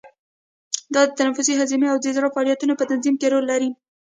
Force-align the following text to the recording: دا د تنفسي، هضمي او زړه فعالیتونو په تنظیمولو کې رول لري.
دا 0.93 1.01
د 1.07 1.11
تنفسي، 1.19 1.53
هضمي 1.61 1.87
او 1.89 1.97
زړه 2.17 2.27
فعالیتونو 2.33 2.73
په 2.77 2.87
تنظیمولو 2.91 3.19
کې 3.21 3.27
رول 3.33 3.45
لري. 3.51 3.69